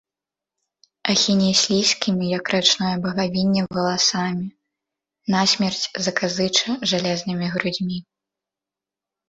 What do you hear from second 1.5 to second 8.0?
слізкімі, як рачное багавінне, валасамі, насмерць заказыча жалезнымі грудзьмі.